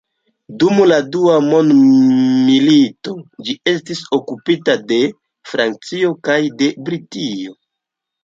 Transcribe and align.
Dum 0.61 0.77
la 0.91 0.95
dua 1.15 1.33
mondmilito 1.49 3.13
ĝi 3.49 3.55
estis 3.73 4.01
okupita 4.19 4.75
de 4.93 4.99
Francio 5.51 6.11
kaj 6.29 6.39
de 6.63 6.73
Britio. 6.89 7.55